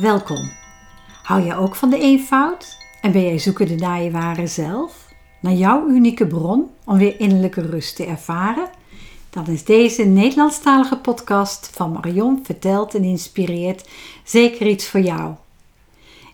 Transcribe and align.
Welkom. 0.00 0.50
Hou 1.22 1.44
jij 1.44 1.56
ook 1.56 1.76
van 1.76 1.90
de 1.90 1.98
eenvoud? 1.98 2.76
En 3.00 3.12
ben 3.12 3.22
jij 3.22 3.38
zoekende 3.38 3.74
naar 3.74 4.02
je 4.02 4.10
ware 4.10 4.46
zelf? 4.46 5.08
Naar 5.40 5.52
jouw 5.52 5.88
unieke 5.88 6.26
bron 6.26 6.70
om 6.84 6.98
weer 6.98 7.20
innerlijke 7.20 7.60
rust 7.60 7.96
te 7.96 8.04
ervaren? 8.06 8.68
Dan 9.30 9.46
is 9.46 9.64
deze 9.64 10.02
Nederlandstalige 10.02 10.96
podcast 10.96 11.70
van 11.72 11.92
Marion 11.92 12.40
verteld 12.42 12.94
en 12.94 13.04
inspireert 13.04 13.88
zeker 14.24 14.66
iets 14.66 14.88
voor 14.88 15.00
jou. 15.00 15.34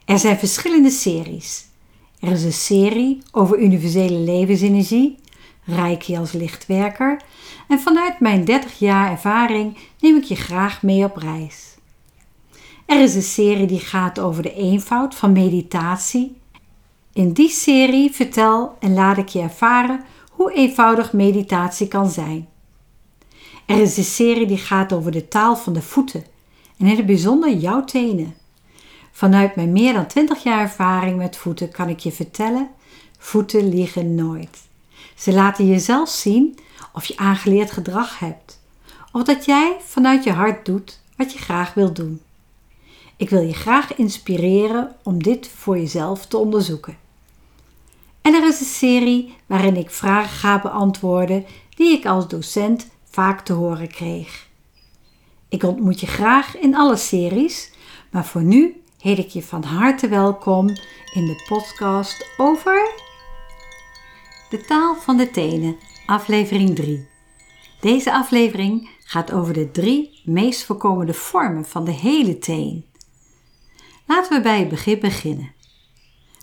Er 0.04 0.18
zijn 0.18 0.38
verschillende 0.38 0.90
series. 0.90 1.66
Er 2.20 2.32
is 2.32 2.44
een 2.44 2.52
serie 2.52 3.22
over 3.32 3.58
universele 3.58 4.18
levensenergie, 4.18 5.18
Reiki 5.64 6.16
als 6.16 6.32
lichtwerker, 6.32 7.20
en 7.68 7.80
vanuit 7.80 8.20
mijn 8.20 8.44
30 8.44 8.78
jaar 8.78 9.10
ervaring 9.10 9.78
neem 10.00 10.16
ik 10.16 10.24
je 10.24 10.36
graag 10.36 10.82
mee 10.82 11.04
op 11.04 11.16
reis. 11.16 11.75
Er 12.86 13.02
is 13.02 13.14
een 13.14 13.22
serie 13.22 13.66
die 13.66 13.80
gaat 13.80 14.18
over 14.18 14.42
de 14.42 14.54
eenvoud 14.54 15.14
van 15.14 15.32
meditatie. 15.32 16.36
In 17.12 17.32
die 17.32 17.48
serie 17.48 18.10
vertel 18.10 18.76
en 18.80 18.94
laat 18.94 19.16
ik 19.16 19.28
je 19.28 19.40
ervaren 19.40 20.04
hoe 20.30 20.52
eenvoudig 20.52 21.12
meditatie 21.12 21.88
kan 21.88 22.10
zijn. 22.10 22.48
Er 23.66 23.80
is 23.80 23.96
een 23.96 24.04
serie 24.04 24.46
die 24.46 24.58
gaat 24.58 24.92
over 24.92 25.12
de 25.12 25.28
taal 25.28 25.56
van 25.56 25.72
de 25.72 25.82
voeten 25.82 26.24
en 26.78 26.86
in 26.86 26.96
het 26.96 27.06
bijzonder 27.06 27.52
jouw 27.52 27.84
tenen. 27.84 28.34
Vanuit 29.12 29.56
mijn 29.56 29.72
meer 29.72 29.92
dan 29.92 30.06
20 30.06 30.42
jaar 30.42 30.60
ervaring 30.60 31.16
met 31.16 31.36
voeten 31.36 31.70
kan 31.70 31.88
ik 31.88 31.98
je 31.98 32.12
vertellen: 32.12 32.68
voeten 33.18 33.68
liegen 33.68 34.14
nooit. 34.14 34.58
Ze 35.16 35.32
laten 35.32 35.66
je 35.66 35.78
zelf 35.78 36.08
zien 36.08 36.58
of 36.92 37.04
je 37.04 37.16
aangeleerd 37.16 37.70
gedrag 37.70 38.18
hebt, 38.18 38.60
of 39.12 39.22
dat 39.22 39.44
jij 39.44 39.76
vanuit 39.84 40.24
je 40.24 40.32
hart 40.32 40.66
doet 40.66 41.00
wat 41.16 41.32
je 41.32 41.38
graag 41.38 41.74
wilt 41.74 41.96
doen. 41.96 42.20
Ik 43.16 43.30
wil 43.30 43.40
je 43.40 43.54
graag 43.54 43.94
inspireren 43.94 44.96
om 45.02 45.22
dit 45.22 45.48
voor 45.48 45.78
jezelf 45.78 46.26
te 46.26 46.36
onderzoeken. 46.36 46.98
En 48.22 48.34
er 48.34 48.46
is 48.46 48.60
een 48.60 48.66
serie 48.66 49.36
waarin 49.46 49.76
ik 49.76 49.90
vragen 49.90 50.30
ga 50.30 50.60
beantwoorden 50.60 51.44
die 51.76 51.98
ik 51.98 52.06
als 52.06 52.28
docent 52.28 52.88
vaak 53.10 53.40
te 53.40 53.52
horen 53.52 53.88
kreeg. 53.88 54.46
Ik 55.48 55.62
ontmoet 55.62 56.00
je 56.00 56.06
graag 56.06 56.58
in 56.58 56.74
alle 56.74 56.96
series, 56.96 57.72
maar 58.10 58.24
voor 58.24 58.42
nu 58.42 58.82
heet 58.98 59.18
ik 59.18 59.28
je 59.28 59.42
van 59.42 59.62
harte 59.62 60.08
welkom 60.08 60.68
in 61.14 61.26
de 61.26 61.44
podcast 61.48 62.26
over 62.36 62.90
de 64.50 64.60
taal 64.60 64.96
van 64.96 65.16
de 65.16 65.30
tenen, 65.30 65.76
aflevering 66.06 66.74
3. 66.74 67.08
Deze 67.80 68.12
aflevering 68.12 68.88
gaat 69.04 69.32
over 69.32 69.54
de 69.54 69.70
drie 69.70 70.20
meest 70.24 70.64
voorkomende 70.64 71.14
vormen 71.14 71.64
van 71.64 71.84
de 71.84 71.92
hele 71.92 72.38
teen. 72.38 72.84
Laten 74.06 74.36
we 74.36 74.42
bij 74.42 74.58
het 74.58 74.68
begin 74.68 74.98
beginnen. 74.98 75.54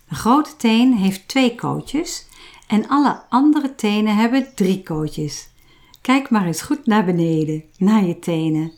De 0.10 0.16
grote 0.16 0.56
teen 0.56 0.94
heeft 0.94 1.28
twee 1.28 1.56
kootjes 1.56 2.28
en 2.68 2.88
alle 2.88 3.24
andere 3.30 3.76
tenen 3.76 4.16
hebben 4.16 4.56
drie 4.56 4.84
kootjes. 4.84 5.50
Kijk 6.02 6.30
maar 6.30 6.46
eens 6.46 6.62
goed 6.62 6.86
naar 6.86 7.06
beneden, 7.06 7.64
naar 7.78 8.06
je 8.06 8.20
tenen. 8.20 8.72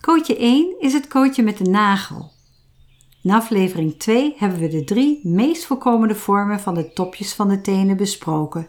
Kootje 0.00 0.36
1 0.36 0.80
is 0.80 0.92
het 0.92 1.08
kootje 1.08 1.42
met 1.42 1.58
de 1.58 1.70
nagel. 1.70 2.30
In 3.22 3.30
aflevering 3.30 3.98
2 3.98 4.34
hebben 4.36 4.58
we 4.58 4.68
de 4.68 4.84
drie 4.84 5.20
meest 5.22 5.64
voorkomende 5.64 6.14
vormen 6.14 6.60
van 6.60 6.74
de 6.74 6.92
topjes 6.92 7.34
van 7.34 7.48
de 7.48 7.60
tenen 7.60 7.96
besproken. 7.96 8.66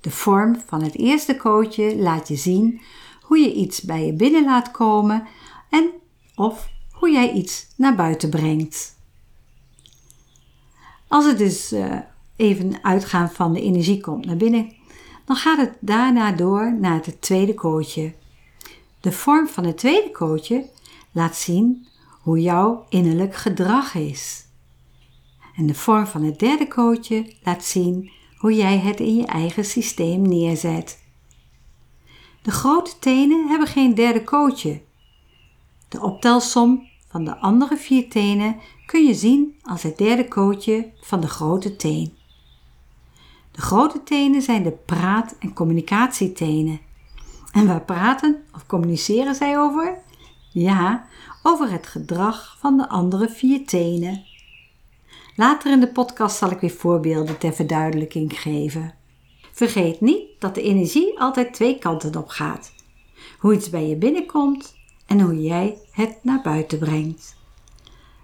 De 0.00 0.10
vorm 0.10 0.60
van 0.66 0.82
het 0.82 0.98
eerste 0.98 1.36
kootje 1.36 1.96
laat 1.96 2.28
je 2.28 2.36
zien 2.36 2.80
hoe 3.22 3.38
je 3.38 3.52
iets 3.52 3.80
bij 3.80 4.06
je 4.06 4.12
binnen 4.12 4.44
laat 4.44 4.70
komen 4.70 5.26
en 5.70 5.90
of 6.34 6.68
hoe 7.02 7.10
jij 7.10 7.32
iets 7.32 7.66
naar 7.76 7.94
buiten 7.94 8.30
brengt. 8.30 8.98
Als 11.08 11.24
het 11.24 11.38
dus 11.38 11.72
uh, 11.72 11.98
even 12.36 12.78
uitgaan 12.82 13.30
van 13.30 13.52
de 13.52 13.60
energie 13.60 14.00
komt 14.00 14.26
naar 14.26 14.36
binnen, 14.36 14.72
dan 15.24 15.36
gaat 15.36 15.58
het 15.58 15.72
daarna 15.80 16.32
door 16.32 16.74
naar 16.80 17.00
het 17.04 17.20
tweede 17.20 17.54
kootje. 17.54 18.14
De 19.00 19.12
vorm 19.12 19.48
van 19.48 19.64
het 19.64 19.78
tweede 19.78 20.10
kootje 20.10 20.68
laat 21.12 21.36
zien 21.36 21.86
hoe 22.20 22.40
jouw 22.40 22.86
innerlijk 22.88 23.34
gedrag 23.34 23.94
is. 23.94 24.46
En 25.56 25.66
de 25.66 25.74
vorm 25.74 26.06
van 26.06 26.22
het 26.24 26.38
derde 26.38 26.68
kootje 26.68 27.34
laat 27.42 27.64
zien 27.64 28.10
hoe 28.36 28.54
jij 28.54 28.78
het 28.78 29.00
in 29.00 29.16
je 29.16 29.26
eigen 29.26 29.64
systeem 29.64 30.28
neerzet. 30.28 31.02
De 32.42 32.50
grote 32.50 32.98
tenen 32.98 33.48
hebben 33.48 33.68
geen 33.68 33.94
derde 33.94 34.24
kootje. 34.24 34.80
De 35.88 36.00
optelsom 36.00 36.90
van 37.12 37.24
de 37.24 37.36
andere 37.36 37.76
vier 37.76 38.08
tenen 38.08 38.56
kun 38.86 39.06
je 39.06 39.14
zien 39.14 39.56
als 39.62 39.82
het 39.82 39.98
derde 39.98 40.28
kootje 40.28 40.90
van 41.00 41.20
de 41.20 41.26
grote 41.26 41.76
teen. 41.76 42.16
De 43.50 43.60
grote 43.60 44.02
tenen 44.02 44.42
zijn 44.42 44.62
de 44.62 44.70
praat- 44.70 45.36
en 45.38 45.52
communicatietenen. 45.52 46.80
En 47.52 47.66
waar 47.66 47.84
praten 47.84 48.42
of 48.54 48.66
communiceren 48.66 49.34
zij 49.34 49.58
over? 49.58 49.98
Ja, 50.52 51.06
over 51.42 51.70
het 51.70 51.86
gedrag 51.86 52.56
van 52.60 52.76
de 52.76 52.88
andere 52.88 53.28
vier 53.28 53.66
tenen. 53.66 54.24
Later 55.36 55.72
in 55.72 55.80
de 55.80 55.92
podcast 55.92 56.36
zal 56.36 56.50
ik 56.50 56.60
weer 56.60 56.70
voorbeelden 56.70 57.38
ter 57.38 57.52
verduidelijking 57.52 58.40
geven. 58.40 58.94
Vergeet 59.52 60.00
niet 60.00 60.28
dat 60.38 60.54
de 60.54 60.62
energie 60.62 61.20
altijd 61.20 61.54
twee 61.54 61.78
kanten 61.78 62.16
op 62.16 62.28
gaat. 62.28 62.72
Hoe 63.38 63.54
iets 63.54 63.70
bij 63.70 63.88
je 63.88 63.96
binnenkomt 63.96 64.80
en 65.12 65.20
hoe 65.20 65.42
jij 65.42 65.78
het 65.90 66.18
naar 66.22 66.42
buiten 66.42 66.78
brengt. 66.78 67.36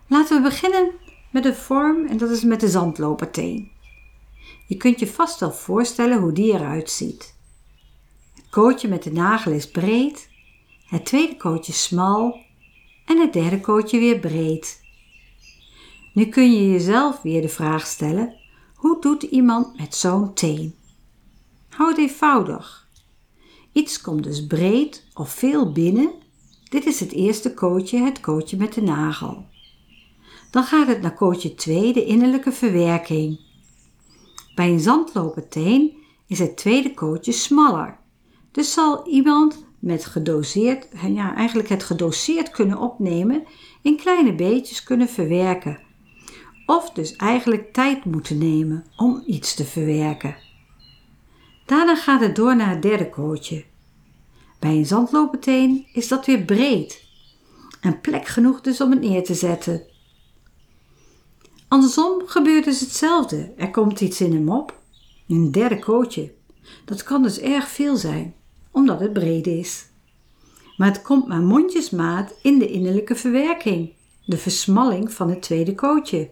Laten 0.06 0.36
we 0.36 0.48
beginnen 0.48 0.90
met 1.30 1.42
de 1.42 1.54
vorm 1.54 2.06
en 2.06 2.16
dat 2.16 2.30
is 2.30 2.42
met 2.42 2.60
de 2.60 2.68
zandloperteen. 2.68 3.70
Je 4.66 4.76
kunt 4.76 4.98
je 4.98 5.06
vast 5.06 5.40
wel 5.40 5.52
voorstellen 5.52 6.20
hoe 6.20 6.32
die 6.32 6.52
eruit 6.52 6.90
ziet. 6.90 7.34
Het 8.34 8.48
kootje 8.50 8.88
met 8.88 9.02
de 9.02 9.12
nagel 9.12 9.52
is 9.52 9.70
breed, 9.70 10.28
het 10.86 11.04
tweede 11.04 11.36
kootje 11.36 11.72
smal 11.72 12.38
en 13.04 13.20
het 13.20 13.32
derde 13.32 13.60
kootje 13.60 13.98
weer 13.98 14.18
breed. 14.18 14.80
Nu 16.12 16.26
kun 16.26 16.52
je 16.52 16.70
jezelf 16.70 17.22
weer 17.22 17.42
de 17.42 17.48
vraag 17.48 17.86
stellen: 17.86 18.34
hoe 18.74 19.00
doet 19.00 19.22
iemand 19.22 19.78
met 19.78 19.94
zo'n 19.94 20.34
teen? 20.34 20.74
Houd 21.68 21.96
het 21.96 21.98
eenvoudig. 21.98 22.88
Iets 23.72 24.00
komt 24.00 24.24
dus 24.24 24.46
breed 24.46 25.06
of 25.14 25.30
veel 25.30 25.72
binnen 25.72 26.26
dit 26.68 26.86
is 26.86 27.00
het 27.00 27.12
eerste 27.12 27.54
kootje, 27.54 27.98
het 27.98 28.20
kootje 28.20 28.56
met 28.56 28.72
de 28.72 28.82
nagel. 28.82 29.46
Dan 30.50 30.64
gaat 30.64 30.86
het 30.86 31.00
naar 31.02 31.14
kootje 31.14 31.54
2, 31.54 31.92
de 31.92 32.04
innerlijke 32.04 32.52
verwerking. 32.52 33.40
Bij 34.54 34.68
een 34.68 34.80
zandloperteen 34.80 35.92
is 36.26 36.38
het 36.38 36.56
tweede 36.56 36.94
kootje 36.94 37.32
smaller. 37.32 37.98
Dus 38.50 38.72
zal 38.72 39.06
iemand 39.08 39.66
met 39.78 40.04
gedoseerd, 40.04 40.88
ja, 41.06 41.34
eigenlijk 41.34 41.68
het 41.68 41.82
gedoseerd 41.82 42.50
kunnen 42.50 42.78
opnemen, 42.78 43.44
in 43.82 43.96
kleine 43.96 44.34
beetjes 44.34 44.82
kunnen 44.82 45.08
verwerken. 45.08 45.80
Of 46.66 46.90
dus 46.90 47.16
eigenlijk 47.16 47.72
tijd 47.72 48.04
moeten 48.04 48.38
nemen 48.38 48.84
om 48.96 49.22
iets 49.26 49.54
te 49.54 49.64
verwerken. 49.64 50.36
Daarna 51.66 51.96
gaat 51.96 52.20
het 52.20 52.36
door 52.36 52.56
naar 52.56 52.70
het 52.70 52.82
derde 52.82 53.08
kootje. 53.10 53.64
Bij 54.58 54.70
een 54.70 54.86
zandloperteen 54.86 55.86
is 55.92 56.08
dat 56.08 56.26
weer 56.26 56.42
breed 56.42 57.06
en 57.80 58.00
plek 58.00 58.26
genoeg 58.26 58.60
dus 58.60 58.80
om 58.80 58.90
het 58.90 59.00
neer 59.00 59.24
te 59.24 59.34
zetten. 59.34 59.82
Andersom 61.68 62.22
gebeurt 62.26 62.64
dus 62.64 62.80
hetzelfde. 62.80 63.52
Er 63.56 63.70
komt 63.70 64.00
iets 64.00 64.20
in 64.20 64.32
hem 64.32 64.48
op, 64.48 64.80
een 65.28 65.52
derde 65.52 65.78
kootje. 65.78 66.32
Dat 66.84 67.02
kan 67.02 67.22
dus 67.22 67.38
erg 67.40 67.68
veel 67.68 67.96
zijn, 67.96 68.34
omdat 68.70 69.00
het 69.00 69.12
breed 69.12 69.46
is. 69.46 69.86
Maar 70.76 70.88
het 70.88 71.02
komt 71.02 71.26
maar 71.26 71.42
mondjesmaat 71.42 72.34
in 72.42 72.58
de 72.58 72.68
innerlijke 72.68 73.14
verwerking, 73.14 73.92
de 74.24 74.38
versmalling 74.38 75.12
van 75.12 75.30
het 75.30 75.42
tweede 75.42 75.74
kootje. 75.74 76.30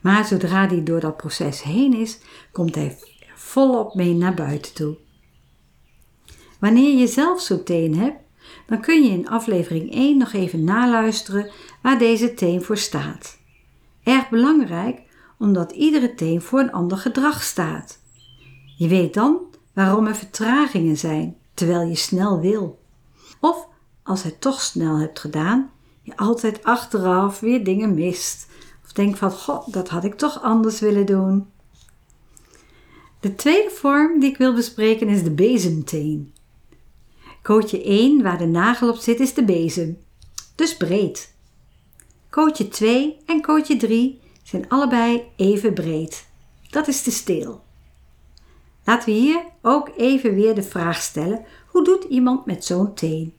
Maar 0.00 0.24
zodra 0.24 0.66
die 0.66 0.82
door 0.82 1.00
dat 1.00 1.16
proces 1.16 1.62
heen 1.62 1.94
is, 1.94 2.18
komt 2.52 2.74
hij 2.74 2.98
volop 3.34 3.94
mee 3.94 4.14
naar 4.14 4.34
buiten 4.34 4.74
toe. 4.74 4.96
Wanneer 6.58 6.98
je 6.98 7.06
zelf 7.06 7.40
zo'n 7.40 7.62
teen 7.62 7.98
hebt, 7.98 8.20
dan 8.66 8.80
kun 8.80 9.02
je 9.02 9.10
in 9.10 9.28
aflevering 9.28 9.94
1 9.94 10.18
nog 10.18 10.32
even 10.32 10.64
naluisteren 10.64 11.50
waar 11.82 11.98
deze 11.98 12.34
teen 12.34 12.62
voor 12.62 12.76
staat. 12.76 13.38
Erg 14.02 14.28
belangrijk 14.28 15.00
omdat 15.38 15.72
iedere 15.72 16.14
teen 16.14 16.42
voor 16.42 16.60
een 16.60 16.72
ander 16.72 16.98
gedrag 16.98 17.42
staat. 17.42 17.98
Je 18.76 18.88
weet 18.88 19.14
dan 19.14 19.40
waarom 19.72 20.06
er 20.06 20.16
vertragingen 20.16 20.96
zijn 20.96 21.36
terwijl 21.54 21.88
je 21.88 21.96
snel 21.96 22.40
wil. 22.40 22.78
Of 23.40 23.68
als 24.02 24.22
het 24.22 24.40
toch 24.40 24.60
snel 24.60 24.98
hebt 24.98 25.18
gedaan, 25.18 25.70
je 26.02 26.16
altijd 26.16 26.64
achteraf 26.64 27.40
weer 27.40 27.64
dingen 27.64 27.94
mist. 27.94 28.46
Of 28.84 28.92
denkt 28.92 29.18
van, 29.18 29.30
god, 29.30 29.72
dat 29.72 29.88
had 29.88 30.04
ik 30.04 30.14
toch 30.14 30.42
anders 30.42 30.80
willen 30.80 31.06
doen. 31.06 31.46
De 33.20 33.34
tweede 33.34 33.70
vorm 33.70 34.20
die 34.20 34.30
ik 34.30 34.36
wil 34.36 34.54
bespreken 34.54 35.08
is 35.08 35.22
de 35.22 35.30
bezemteen. 35.30 36.34
Kootje 37.46 37.82
1, 37.82 38.22
waar 38.22 38.38
de 38.38 38.46
nagel 38.46 38.88
op 38.88 38.96
zit, 38.96 39.20
is 39.20 39.34
de 39.34 39.44
bezem. 39.44 39.98
dus 40.54 40.76
breed. 40.76 41.34
Kootje 42.30 42.68
2 42.68 43.16
en 43.26 43.40
kootje 43.40 43.76
3 43.76 44.20
zijn 44.42 44.68
allebei 44.68 45.22
even 45.36 45.74
breed. 45.74 46.26
Dat 46.70 46.88
is 46.88 47.02
de 47.02 47.10
steel. 47.10 47.64
Laten 48.84 49.08
we 49.08 49.14
hier 49.14 49.44
ook 49.62 49.90
even 49.96 50.34
weer 50.34 50.54
de 50.54 50.62
vraag 50.62 51.02
stellen: 51.02 51.44
hoe 51.68 51.84
doet 51.84 52.04
iemand 52.04 52.46
met 52.46 52.64
zo'n 52.64 52.94
teen? 52.94 53.34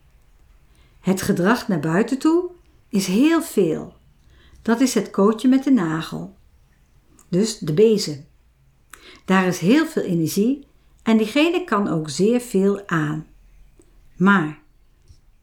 Het 1.02 1.22
gedrag 1.22 1.68
naar 1.68 1.80
buiten 1.80 2.18
toe 2.18 2.50
is 2.90 3.08
heel 3.08 3.42
veel. 3.42 3.94
Dat 4.62 4.82
is 4.82 4.94
het 4.94 5.10
kootje 5.10 5.48
met 5.48 5.64
de 5.64 5.72
nagel. 5.72 6.36
Dus 7.30 7.58
de 7.58 7.74
bezem. 7.74 8.26
Daar 9.26 9.48
is 9.48 9.60
heel 9.60 9.86
veel 9.86 10.04
energie 10.04 10.68
en 11.04 11.18
diegene 11.18 11.64
kan 11.64 11.88
ook 11.88 12.10
zeer 12.10 12.40
veel 12.40 12.88
aan. 12.88 13.36
Maar 14.18 14.62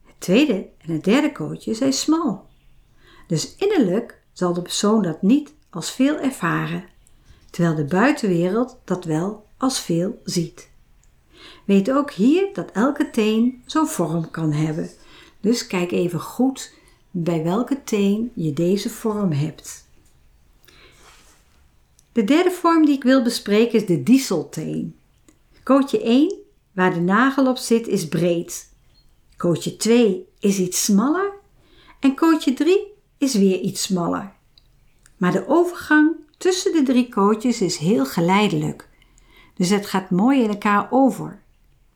het 0.05 0.15
tweede 0.17 0.69
en 0.77 0.93
het 0.93 1.03
derde 1.03 1.31
kootje 1.31 1.73
zijn 1.73 1.93
smal. 1.93 2.45
Dus 3.27 3.55
innerlijk 3.55 4.21
zal 4.33 4.53
de 4.53 4.61
persoon 4.61 5.01
dat 5.01 5.21
niet 5.21 5.53
als 5.69 5.91
veel 5.91 6.19
ervaren, 6.19 6.85
terwijl 7.49 7.75
de 7.75 7.85
buitenwereld 7.85 8.77
dat 8.83 9.05
wel 9.05 9.45
als 9.57 9.79
veel 9.79 10.21
ziet. 10.23 10.69
Weet 11.65 11.91
ook 11.91 12.11
hier 12.11 12.49
dat 12.53 12.71
elke 12.71 13.09
teen 13.09 13.63
zo'n 13.65 13.87
vorm 13.87 14.31
kan 14.31 14.51
hebben. 14.51 14.89
Dus 15.39 15.67
kijk 15.67 15.91
even 15.91 16.19
goed 16.19 16.73
bij 17.11 17.43
welke 17.43 17.83
teen 17.83 18.31
je 18.33 18.53
deze 18.53 18.89
vorm 18.89 19.31
hebt. 19.31 19.87
De 22.11 22.23
derde 22.23 22.51
vorm 22.51 22.85
die 22.85 22.95
ik 22.95 23.03
wil 23.03 23.23
bespreken 23.23 23.73
is 23.73 23.85
de 23.85 24.03
dieselteen. 24.03 24.95
Kootje 25.63 26.01
1, 26.01 26.44
waar 26.75 26.93
de 26.93 26.99
nagel 26.99 27.47
op 27.47 27.57
zit, 27.57 27.87
is 27.87 28.07
breed. 28.07 28.73
Kootje 29.37 29.75
2 29.75 30.27
is 30.39 30.59
iets 30.59 30.83
smaller. 30.83 31.33
En 31.99 32.15
kootje 32.15 32.53
3 32.53 32.93
is 33.17 33.33
weer 33.33 33.59
iets 33.59 33.81
smaller. 33.81 34.33
Maar 35.17 35.31
de 35.31 35.47
overgang 35.47 36.15
tussen 36.37 36.73
de 36.73 36.83
drie 36.83 37.09
kootjes 37.09 37.61
is 37.61 37.77
heel 37.77 38.05
geleidelijk. 38.05 38.89
Dus 39.55 39.69
het 39.69 39.85
gaat 39.85 40.09
mooi 40.09 40.41
in 40.41 40.49
elkaar 40.49 40.87
over. 40.89 41.41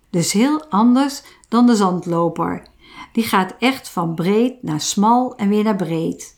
Dus 0.09 0.31
heel 0.31 0.65
anders 0.65 1.21
dan 1.47 1.65
de 1.65 1.75
zandloper. 1.75 2.67
Die 3.13 3.23
gaat 3.23 3.55
echt 3.59 3.89
van 3.89 4.15
breed 4.15 4.63
naar 4.63 4.81
smal 4.81 5.35
en 5.35 5.49
weer 5.49 5.63
naar 5.63 5.75
breed. 5.75 6.37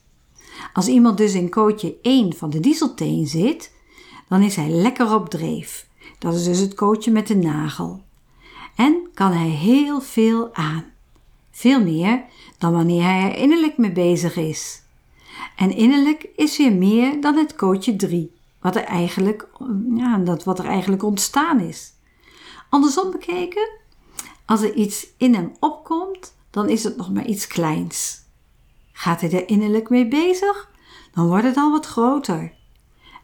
Als 0.73 0.87
iemand 0.87 1.17
dus 1.17 1.33
in 1.33 1.49
kootje 1.49 1.95
1 2.01 2.33
van 2.33 2.49
de 2.49 2.59
dieselteen 2.59 3.27
zit, 3.27 3.71
dan 4.27 4.41
is 4.41 4.55
hij 4.55 4.69
lekker 4.69 5.13
op 5.13 5.29
dreef. 5.29 5.87
Dat 6.19 6.33
is 6.33 6.43
dus 6.43 6.59
het 6.59 6.73
kootje 6.73 7.11
met 7.11 7.27
de 7.27 7.35
nagel. 7.35 8.03
En 8.81 9.09
kan 9.13 9.31
hij 9.31 9.49
heel 9.49 10.01
veel 10.01 10.53
aan. 10.53 10.85
Veel 11.51 11.83
meer 11.83 12.23
dan 12.57 12.73
wanneer 12.73 13.03
hij 13.03 13.21
er 13.21 13.37
innerlijk 13.37 13.77
mee 13.77 13.91
bezig 13.91 14.35
is. 14.35 14.81
En 15.55 15.75
innerlijk 15.75 16.29
is 16.35 16.57
weer 16.57 16.73
meer 16.73 17.21
dan 17.21 17.35
het 17.35 17.55
kootje 17.55 17.95
3, 17.95 18.31
wat 18.61 18.75
er 18.75 18.83
eigenlijk, 18.83 19.47
ja, 19.95 20.17
dat 20.17 20.43
wat 20.43 20.59
er 20.59 20.65
eigenlijk 20.65 21.03
ontstaan 21.03 21.59
is. 21.59 21.93
Andersom 22.69 23.11
bekeken, 23.11 23.69
als 24.45 24.61
er 24.61 24.73
iets 24.73 25.07
in 25.17 25.33
hem 25.33 25.51
opkomt, 25.59 26.35
dan 26.49 26.69
is 26.69 26.83
het 26.83 26.97
nog 26.97 27.13
maar 27.13 27.25
iets 27.25 27.47
kleins. 27.47 28.21
Gaat 28.91 29.21
hij 29.21 29.31
er 29.31 29.49
innerlijk 29.49 29.89
mee 29.89 30.07
bezig, 30.07 30.71
dan 31.13 31.27
wordt 31.27 31.45
het 31.45 31.57
al 31.57 31.71
wat 31.71 31.85
groter. 31.85 32.53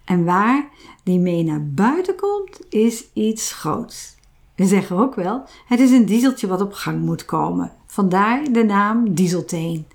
En 0.06 0.25
waar 0.25 0.69
die 1.04 1.19
mee 1.19 1.44
naar 1.44 1.68
buiten 1.68 2.15
komt, 2.15 2.59
is 2.69 3.06
iets 3.13 3.54
groots. 3.54 4.16
We 4.57 4.65
zeggen 4.65 4.98
ook 4.98 5.15
wel, 5.15 5.48
het 5.65 5.80
is 5.80 5.92
een 5.92 6.06
dieseltje 6.06 6.48
wat 6.48 6.62
op 6.62 6.74
gang 6.74 7.01
moet 7.01 7.25
komen. 7.25 7.71
Vandaar 7.86 8.51
de 8.51 8.63
naam 8.63 9.13
dieselteen. 9.13 9.88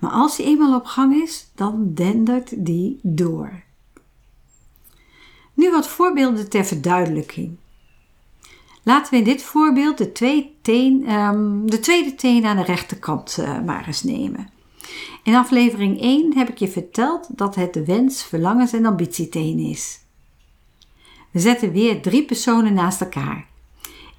Maar 0.00 0.10
als 0.10 0.36
die 0.36 0.46
eenmaal 0.46 0.76
op 0.76 0.84
gang 0.84 1.22
is, 1.22 1.50
dan 1.54 1.94
dendert 1.94 2.64
die 2.64 3.00
door. 3.02 3.62
Nu 5.54 5.70
wat 5.70 5.88
voorbeelden 5.88 6.48
ter 6.48 6.64
verduidelijking. 6.64 7.56
Laten 8.82 9.12
we 9.12 9.18
in 9.18 9.24
dit 9.24 9.42
voorbeeld 9.42 9.98
de, 9.98 10.12
twee 10.12 10.56
teen, 10.62 11.10
um, 11.10 11.70
de 11.70 11.80
tweede 11.80 12.14
teen 12.14 12.44
aan 12.44 12.56
de 12.56 12.62
rechterkant 12.62 13.36
uh, 13.40 13.60
maar 13.60 13.86
eens 13.86 14.02
nemen. 14.02 14.50
In 15.22 15.34
aflevering 15.34 16.00
1 16.00 16.36
heb 16.36 16.48
ik 16.48 16.58
je 16.58 16.68
verteld 16.68 17.38
dat 17.38 17.54
het 17.54 17.72
de 17.72 17.84
wens, 17.84 18.22
verlangens 18.22 18.72
en 18.72 18.86
ambitieteen 18.86 19.58
is. 19.58 20.00
We 21.30 21.40
zetten 21.40 21.72
weer 21.72 22.02
drie 22.02 22.24
personen 22.24 22.74
naast 22.74 23.00
elkaar. 23.00 23.47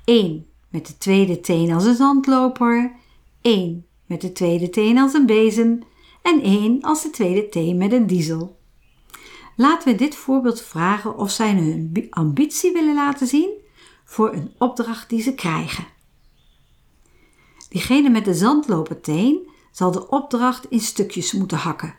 Eén 0.09 0.47
met 0.69 0.87
de 0.87 0.97
tweede 0.97 1.39
teen 1.39 1.71
als 1.71 1.85
een 1.85 1.95
zandloper, 1.95 2.95
één 3.41 3.85
met 4.05 4.21
de 4.21 4.31
tweede 4.31 4.69
teen 4.69 4.97
als 4.97 5.13
een 5.13 5.25
bezem 5.25 5.79
en 6.21 6.41
één 6.41 6.81
als 6.81 7.03
de 7.03 7.09
tweede 7.09 7.49
teen 7.49 7.77
met 7.77 7.91
een 7.91 8.07
diesel. 8.07 8.59
Laten 9.55 9.91
we 9.91 9.97
dit 9.97 10.15
voorbeeld 10.15 10.61
vragen 10.61 11.17
of 11.17 11.31
zij 11.31 11.53
hun 11.53 12.07
ambitie 12.09 12.71
willen 12.71 12.95
laten 12.95 13.27
zien 13.27 13.49
voor 14.05 14.33
een 14.33 14.53
opdracht 14.57 15.09
die 15.09 15.21
ze 15.21 15.33
krijgen. 15.33 15.85
Diegene 17.69 18.09
met 18.09 18.25
de 18.25 18.33
zandloperteen 18.33 19.49
zal 19.71 19.91
de 19.91 20.07
opdracht 20.07 20.65
in 20.69 20.79
stukjes 20.79 21.33
moeten 21.33 21.57
hakken 21.57 21.95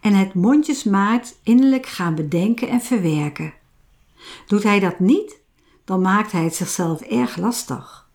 en 0.00 0.14
het 0.14 0.34
mondjesmaat 0.34 1.38
innerlijk 1.42 1.86
gaan 1.86 2.14
bedenken 2.14 2.68
en 2.68 2.80
verwerken. 2.80 3.54
Doet 4.46 4.62
hij 4.62 4.80
dat 4.80 5.00
niet, 5.00 5.41
dan 5.84 6.00
maakt 6.00 6.32
hij 6.32 6.44
het 6.44 6.54
zichzelf 6.54 7.00
erg 7.00 7.36
lastig. 7.36 8.08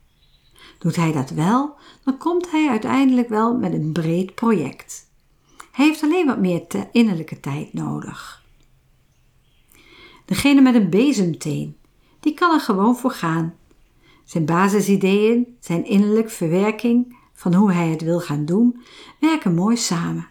Doet 0.80 0.96
hij 0.96 1.12
dat 1.12 1.30
wel, 1.30 1.76
dan 2.04 2.18
komt 2.18 2.52
hij 2.52 2.70
uiteindelijk 2.70 3.30
wel 3.30 3.58
met 3.58 3.74
een 3.74 3.92
breed 3.92 4.36
project. 4.36 5.10
Hij 5.72 5.86
heeft 5.86 6.04
alleen 6.04 6.26
wat 6.26 6.40
meer 6.40 6.66
innerlijke 6.92 7.40
tijd 7.40 7.74
nodig. 7.74 8.44
Degene 10.26 10.62
met 10.62 10.76
een 10.76 10.90
bezemteen, 10.90 11.78
die 12.20 12.34
kan 12.34 12.54
er 12.54 12.60
gewoon 12.60 12.96
voor 12.96 13.12
gaan. 13.12 13.56
Zijn 14.24 14.46
basisideeën, 14.46 15.58
zijn 15.60 15.86
innerlijke 15.86 16.30
verwerking 16.30 17.18
van 17.34 17.54
hoe 17.54 17.72
hij 17.72 17.88
het 17.88 18.02
wil 18.02 18.20
gaan 18.20 18.46
doen, 18.46 18.82
werken 19.20 19.56
mooi 19.56 19.78
samen. 19.78 20.30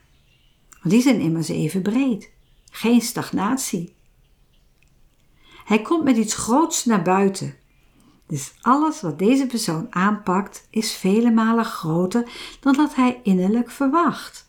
Want 0.71 0.91
die 0.91 1.01
zijn 1.01 1.21
immers 1.21 1.49
even 1.49 1.83
breed. 1.83 2.31
Geen 2.71 3.01
stagnatie. 3.01 3.96
Hij 5.67 5.83
komt 5.83 6.05
met 6.05 6.17
iets 6.17 6.35
groots 6.35 6.85
naar 6.85 7.03
buiten. 7.03 7.55
Dus 8.27 8.55
alles 8.61 9.01
wat 9.01 9.19
deze 9.19 9.47
persoon 9.47 9.87
aanpakt 9.91 10.67
is 10.71 10.93
vele 10.93 11.31
malen 11.31 11.65
groter 11.65 12.29
dan 12.61 12.77
dat 12.77 12.95
hij 12.95 13.21
innerlijk 13.23 13.71
verwacht. 13.71 14.49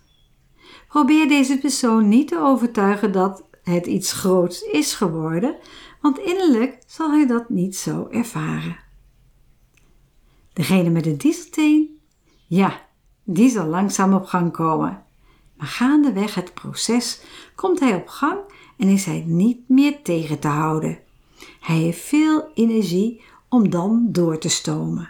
Probeer 0.87 1.27
deze 1.27 1.57
persoon 1.57 2.07
niet 2.07 2.27
te 2.27 2.39
overtuigen 2.39 3.11
dat 3.11 3.43
het 3.63 3.85
iets 3.85 4.13
groots 4.13 4.61
is 4.61 4.93
geworden, 4.93 5.55
want 6.01 6.19
innerlijk 6.19 6.77
zal 6.87 7.11
hij 7.11 7.27
dat 7.27 7.49
niet 7.49 7.77
zo 7.77 8.07
ervaren. 8.11 8.77
Degene 10.53 10.89
met 10.89 11.03
de 11.03 11.17
dieselteen, 11.17 11.99
ja, 12.47 12.87
die 13.23 13.49
zal 13.49 13.65
langzaam 13.65 14.13
op 14.13 14.25
gang 14.25 14.51
komen. 14.51 15.03
Maar 15.55 15.67
gaandeweg 15.67 16.35
het 16.35 16.53
proces 16.53 17.21
komt 17.55 17.79
hij 17.79 17.95
op 17.95 18.07
gang 18.07 18.39
en 18.77 18.87
is 18.87 19.05
hij 19.05 19.23
niet 19.27 19.69
meer 19.69 20.01
tegen 20.03 20.39
te 20.39 20.47
houden. 20.47 21.05
Hij 21.67 21.77
heeft 21.77 21.99
veel 21.99 22.51
energie 22.53 23.21
om 23.49 23.69
dan 23.69 24.07
door 24.11 24.37
te 24.37 24.49
stomen. 24.49 25.09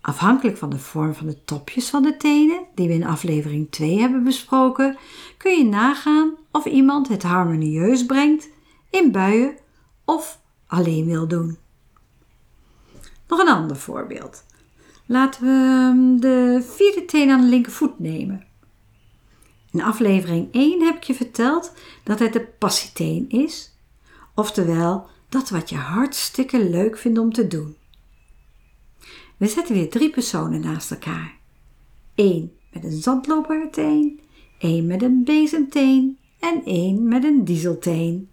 Afhankelijk 0.00 0.56
van 0.56 0.70
de 0.70 0.78
vorm 0.78 1.14
van 1.14 1.26
de 1.26 1.44
topjes 1.44 1.90
van 1.90 2.02
de 2.02 2.16
tenen, 2.16 2.64
die 2.74 2.88
we 2.88 2.94
in 2.94 3.04
aflevering 3.04 3.70
2 3.70 3.98
hebben 3.98 4.24
besproken, 4.24 4.96
kun 5.36 5.58
je 5.58 5.64
nagaan 5.64 6.34
of 6.52 6.64
iemand 6.64 7.08
het 7.08 7.22
harmonieus 7.22 8.06
brengt, 8.06 8.48
in 8.90 9.12
buien 9.12 9.56
of 10.04 10.40
alleen 10.66 11.06
wil 11.06 11.28
doen. 11.28 11.58
Nog 13.28 13.38
een 13.38 13.48
ander 13.48 13.76
voorbeeld. 13.76 14.44
Laten 15.06 15.42
we 15.42 15.48
ehm, 15.48 16.20
de 16.20 16.66
vierde 16.68 17.04
teen 17.04 17.30
aan 17.30 17.40
de 17.40 17.46
linkervoet 17.46 17.98
nemen. 17.98 18.46
In 19.72 19.82
aflevering 19.82 20.48
1 20.52 20.82
heb 20.82 20.96
ik 20.96 21.02
je 21.02 21.14
verteld 21.14 21.72
dat 22.02 22.18
het 22.18 22.32
de 22.32 22.46
passieteen 22.58 23.28
is, 23.28 23.71
oftewel 24.34 25.06
dat 25.28 25.50
wat 25.50 25.68
je 25.68 25.76
hartstikke 25.76 26.64
leuk 26.64 26.98
vindt 26.98 27.18
om 27.18 27.32
te 27.32 27.46
doen. 27.46 27.76
We 29.36 29.46
zetten 29.46 29.74
weer 29.74 29.90
drie 29.90 30.10
personen 30.10 30.60
naast 30.60 30.90
elkaar. 30.90 31.38
Eén 32.14 32.52
met 32.72 32.84
een 32.84 33.02
zandloperteen, 33.02 34.20
één 34.58 34.86
met 34.86 35.02
een 35.02 35.24
bezemteen 35.24 36.18
en 36.40 36.64
één 36.64 37.08
met 37.08 37.24
een 37.24 37.44
dieselteen. 37.44 38.30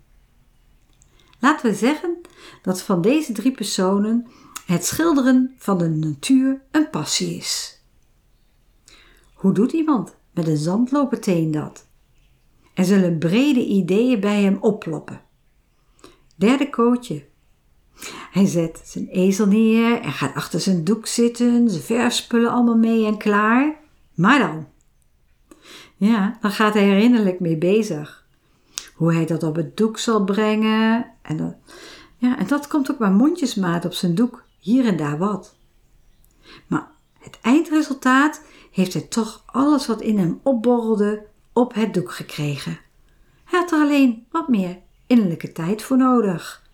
Laten 1.40 1.70
we 1.70 1.76
zeggen 1.76 2.18
dat 2.62 2.82
van 2.82 3.02
deze 3.02 3.32
drie 3.32 3.52
personen 3.52 4.28
het 4.66 4.86
schilderen 4.86 5.56
van 5.58 5.78
de 5.78 5.90
natuur 5.90 6.62
een 6.72 6.90
passie 6.90 7.36
is. 7.36 7.82
Hoe 9.34 9.54
doet 9.54 9.72
iemand 9.72 10.16
met 10.34 10.48
een 10.48 10.58
zandloperteen 10.58 11.52
dat? 11.52 11.88
Er 12.74 12.86
zullen 12.86 13.18
brede 13.18 13.66
ideeën 13.66 14.20
bij 14.20 14.42
hem 14.42 14.58
oploppen. 14.62 15.22
Derde 16.40 16.70
kootje. 16.70 17.26
Hij 18.32 18.46
zet 18.46 18.82
zijn 18.84 19.08
ezel 19.08 19.48
neer 19.48 20.02
en 20.02 20.12
gaat 20.12 20.36
achter 20.36 20.60
zijn 20.60 20.84
doek 20.84 21.08
zitten, 21.08 21.70
zijn 21.70 21.84
verfspullen 21.84 22.52
allemaal 22.52 22.78
mee 22.78 23.06
en 23.06 23.18
klaar. 23.18 23.76
Maar 24.16 24.40
dan? 24.40 24.68
Ja, 25.96 26.38
dan 26.42 26.52
gaat 26.52 26.74
hij 26.74 26.90
er 26.90 27.00
innerlijk 27.00 27.40
mee 27.40 27.58
bezig. 27.58 28.26
Hoe 28.96 29.14
hij 29.14 29.26
dat 29.26 29.44
op 29.44 29.56
het 29.56 29.78
doek 29.78 29.98
zal 29.98 30.24
brengen. 30.24 31.12
En 31.22 31.38
dat, 31.38 31.56
ja, 32.18 32.38
en 32.38 32.48
dat 32.48 32.68
komt 32.68 32.92
ook 32.92 33.00
maar 33.00 33.12
mondjesmaat 33.12 33.86
op 33.86 33.94
zijn 33.94 34.16
doek, 34.16 34.44
hier 34.60 34.86
en 34.86 34.98
daar 34.98 35.18
wat. 35.18 35.56
Maar 36.68 36.92
het 37.20 37.40
eindresultaat 37.42 38.42
heeft 38.72 38.94
hij 38.94 39.02
toch 39.02 39.44
alles 39.46 39.88
wat 39.88 40.02
in 40.02 40.18
hem 40.18 40.40
opborrelde 40.44 41.26
op 41.54 41.74
het 41.74 41.94
doek 41.94 42.12
gekregen. 42.12 42.80
Hij 43.44 43.60
had 43.60 43.72
er 43.72 43.80
alleen 43.80 44.26
wat 44.32 44.48
meer 44.48 44.78
innerlijke 45.10 45.52
tijd 45.52 45.82
voor 45.82 45.98
nodig. 45.98 46.68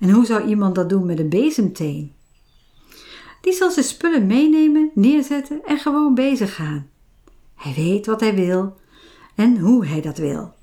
En 0.00 0.10
hoe 0.10 0.26
zou 0.26 0.46
iemand 0.46 0.74
dat 0.74 0.88
doen 0.88 1.06
met 1.06 1.18
een 1.18 1.28
bezemteen? 1.28 2.12
Die 3.40 3.52
zal 3.52 3.70
zijn 3.70 3.84
spullen 3.84 4.26
meenemen, 4.26 4.90
neerzetten 4.94 5.64
en 5.64 5.78
gewoon 5.78 6.14
bezig 6.14 6.54
gaan. 6.54 6.90
Hij 7.54 7.74
weet 7.74 8.06
wat 8.06 8.20
hij 8.20 8.34
wil 8.34 8.76
en 9.34 9.58
hoe 9.58 9.86
hij 9.86 10.00
dat 10.00 10.18
wil. 10.18 10.54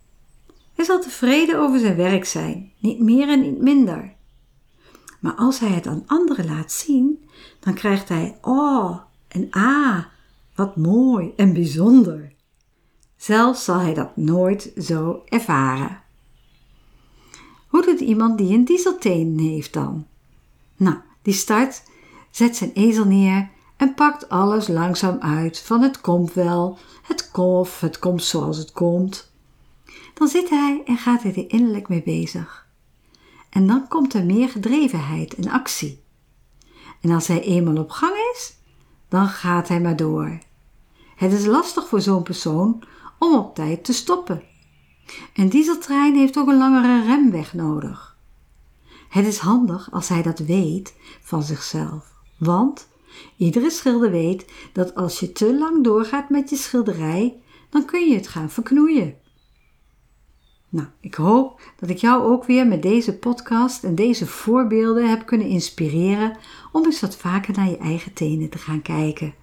Hij 0.73 0.85
zal 0.85 1.01
tevreden 1.01 1.59
over 1.59 1.79
zijn 1.79 1.95
werk 1.95 2.25
zijn, 2.25 2.71
niet 2.79 2.99
meer 2.99 3.29
en 3.29 3.41
niet 3.41 3.61
minder. 3.61 4.13
Maar 5.19 5.33
als 5.33 5.59
hij 5.59 5.69
het 5.69 5.87
aan 5.87 6.03
anderen 6.07 6.45
laat 6.45 6.71
zien, 6.71 7.29
dan 7.59 7.73
krijgt 7.73 8.09
hij 8.09 8.37
oh 8.41 8.97
en 9.27 9.47
ah, 9.51 10.05
wat 10.55 10.75
mooi 10.75 11.33
en 11.35 11.53
bijzonder. 11.53 12.33
Zelf 13.17 13.57
zal 13.57 13.79
hij 13.79 13.93
dat 13.93 14.17
nooit 14.17 14.71
zo 14.77 15.21
ervaren. 15.25 16.03
Iemand 17.99 18.37
die 18.37 18.53
een 18.53 18.65
dieselteen 18.65 19.39
heeft 19.39 19.73
dan? 19.73 20.05
Nou, 20.75 20.95
die 21.21 21.33
start, 21.33 21.83
zet 22.31 22.55
zijn 22.55 22.71
ezel 22.73 23.05
neer 23.05 23.49
en 23.77 23.93
pakt 23.93 24.29
alles 24.29 24.67
langzaam 24.67 25.19
uit 25.19 25.59
van 25.59 25.81
het 25.81 26.01
komt 26.01 26.33
wel, 26.33 26.77
het 27.03 27.31
kof, 27.31 27.79
het 27.79 27.99
komt 27.99 28.23
zoals 28.23 28.57
het 28.57 28.71
komt. 28.71 29.31
Dan 30.13 30.27
zit 30.27 30.49
hij 30.49 30.81
en 30.85 30.97
gaat 30.97 31.23
hij 31.23 31.33
er 31.35 31.49
innerlijk 31.49 31.87
mee 31.87 32.03
bezig. 32.03 32.67
En 33.49 33.67
dan 33.67 33.87
komt 33.87 34.13
er 34.13 34.25
meer 34.25 34.49
gedrevenheid 34.49 35.35
en 35.35 35.49
actie. 35.49 36.03
En 37.01 37.11
als 37.11 37.27
hij 37.27 37.41
eenmaal 37.41 37.77
op 37.77 37.89
gang 37.89 38.13
is, 38.33 38.53
dan 39.09 39.27
gaat 39.27 39.67
hij 39.67 39.81
maar 39.81 39.95
door. 39.95 40.39
Het 41.15 41.31
is 41.31 41.45
lastig 41.45 41.87
voor 41.87 42.01
zo'n 42.01 42.23
persoon 42.23 42.83
om 43.19 43.35
op 43.35 43.55
tijd 43.55 43.83
te 43.83 43.93
stoppen. 43.93 44.43
Een 45.33 45.49
dieseltrein 45.49 46.15
heeft 46.15 46.37
ook 46.37 46.47
een 46.47 46.57
langere 46.57 47.05
remweg 47.05 47.53
nodig. 47.53 48.17
Het 49.09 49.25
is 49.25 49.37
handig 49.37 49.91
als 49.91 50.07
hij 50.07 50.21
dat 50.21 50.39
weet 50.39 50.95
van 51.21 51.43
zichzelf, 51.43 52.13
want 52.37 52.87
iedere 53.37 53.69
schilder 53.69 54.11
weet 54.11 54.45
dat 54.73 54.95
als 54.95 55.19
je 55.19 55.31
te 55.31 55.57
lang 55.57 55.83
doorgaat 55.83 56.29
met 56.29 56.49
je 56.49 56.55
schilderij, 56.55 57.41
dan 57.69 57.85
kun 57.85 58.09
je 58.09 58.15
het 58.15 58.27
gaan 58.27 58.49
verknoeien. 58.49 59.15
Nou, 60.69 60.87
ik 60.99 61.15
hoop 61.15 61.61
dat 61.79 61.89
ik 61.89 61.97
jou 61.97 62.23
ook 62.23 62.45
weer 62.45 62.67
met 62.67 62.81
deze 62.81 63.17
podcast 63.17 63.83
en 63.83 63.95
deze 63.95 64.27
voorbeelden 64.27 65.09
heb 65.09 65.25
kunnen 65.25 65.47
inspireren 65.47 66.37
om 66.71 66.85
eens 66.85 67.01
wat 67.01 67.15
vaker 67.15 67.53
naar 67.53 67.69
je 67.69 67.77
eigen 67.77 68.13
tenen 68.13 68.49
te 68.49 68.57
gaan 68.57 68.81
kijken. 68.81 69.33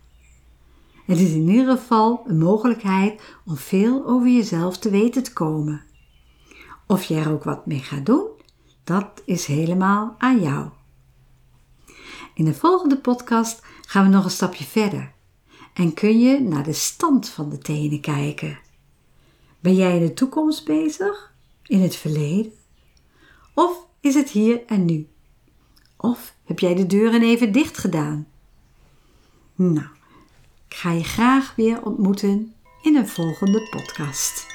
Het 1.04 1.18
is 1.18 1.32
in 1.32 1.48
ieder 1.48 1.76
geval 1.76 2.22
een 2.26 2.38
mogelijkheid 2.38 3.22
om 3.44 3.56
veel 3.56 4.06
over 4.06 4.28
jezelf 4.28 4.78
te 4.78 4.90
weten 4.90 5.22
te 5.22 5.32
komen. 5.32 5.82
Of 6.86 7.04
je 7.04 7.14
er 7.14 7.30
ook 7.30 7.44
wat 7.44 7.66
mee 7.66 7.78
gaat 7.78 8.06
doen, 8.06 8.26
dat 8.84 9.22
is 9.24 9.46
helemaal 9.46 10.14
aan 10.18 10.40
jou. 10.40 10.68
In 12.34 12.44
de 12.44 12.54
volgende 12.54 12.98
podcast 12.98 13.62
gaan 13.86 14.04
we 14.04 14.10
nog 14.10 14.24
een 14.24 14.30
stapje 14.30 14.64
verder 14.64 15.12
en 15.72 15.94
kun 15.94 16.20
je 16.20 16.40
naar 16.40 16.64
de 16.64 16.72
stand 16.72 17.28
van 17.28 17.50
de 17.50 17.58
tenen 17.58 18.00
kijken. 18.00 18.58
Ben 19.60 19.74
jij 19.74 19.96
in 19.96 20.06
de 20.06 20.14
toekomst 20.14 20.64
bezig? 20.64 21.32
In 21.62 21.80
het 21.80 21.96
verleden? 21.96 22.52
Of 23.54 23.86
is 24.00 24.14
het 24.14 24.30
hier 24.30 24.66
en 24.66 24.84
nu? 24.84 25.08
Of 25.96 26.34
heb 26.44 26.58
jij 26.58 26.74
de 26.74 26.86
deuren 26.86 27.22
even 27.22 27.52
dicht 27.52 27.78
gedaan? 27.78 28.26
Nou, 29.54 29.86
ik 30.72 30.78
ga 30.78 30.90
je 30.90 31.04
graag 31.04 31.54
weer 31.54 31.84
ontmoeten 31.84 32.54
in 32.82 32.96
een 32.96 33.08
volgende 33.08 33.68
podcast. 33.70 34.46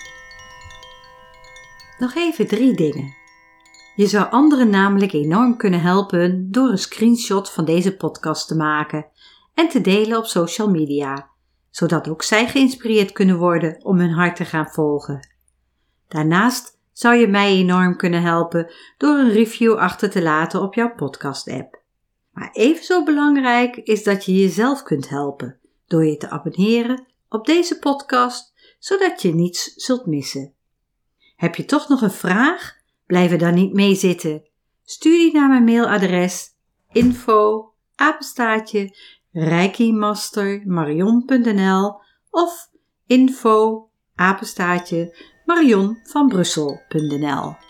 Nog 1.97 2.15
even 2.15 2.47
drie 2.47 2.73
dingen. 2.73 3.15
Je 3.95 4.07
zou 4.07 4.31
anderen 4.31 4.69
namelijk 4.69 5.13
enorm 5.13 5.57
kunnen 5.57 5.81
helpen 5.81 6.51
door 6.51 6.69
een 6.69 6.77
screenshot 6.77 7.51
van 7.51 7.65
deze 7.65 7.95
podcast 7.95 8.47
te 8.47 8.55
maken 8.55 9.05
en 9.53 9.69
te 9.69 9.81
delen 9.81 10.17
op 10.17 10.25
social 10.25 10.69
media, 10.69 11.29
zodat 11.69 12.09
ook 12.09 12.23
zij 12.23 12.47
geïnspireerd 12.47 13.11
kunnen 13.11 13.37
worden 13.37 13.85
om 13.85 13.99
hun 13.99 14.13
hart 14.13 14.35
te 14.35 14.45
gaan 14.45 14.67
volgen. 14.67 15.27
Daarnaast 16.07 16.79
zou 16.91 17.15
je 17.15 17.27
mij 17.27 17.51
enorm 17.51 17.97
kunnen 17.97 18.21
helpen 18.21 18.71
door 18.97 19.17
een 19.17 19.31
review 19.31 19.73
achter 19.73 20.09
te 20.09 20.21
laten 20.21 20.61
op 20.61 20.73
jouw 20.73 20.93
podcast-app. 20.95 21.81
Maar 22.31 22.49
even 22.51 22.83
zo 22.83 23.03
belangrijk 23.03 23.75
is 23.75 24.03
dat 24.03 24.25
je 24.25 24.33
jezelf 24.33 24.83
kunt 24.83 25.09
helpen 25.09 25.59
door 25.87 26.05
je 26.05 26.17
te 26.17 26.29
abonneren 26.29 27.05
op 27.29 27.45
deze 27.45 27.79
podcast, 27.79 28.53
zodat 28.79 29.21
je 29.21 29.33
niets 29.33 29.73
zult 29.75 30.05
missen. 30.05 30.53
Heb 31.35 31.55
je 31.55 31.65
toch 31.65 31.87
nog 31.87 32.01
een 32.01 32.11
vraag? 32.11 32.75
Blijf 33.05 33.31
er 33.31 33.37
dan 33.37 33.53
niet 33.53 33.73
mee 33.73 33.95
zitten. 33.95 34.43
Stuur 34.83 35.17
die 35.17 35.33
naar 35.33 35.49
mijn 35.49 35.63
mailadres 35.63 36.55
info 36.91 37.71
apenstaatje 37.95 38.97
reikimastermarion.nl 39.31 41.99
of 42.29 42.69
info 43.05 43.89
apenstaatje 44.15 45.17
marionvanbrussel.nl 45.45 47.66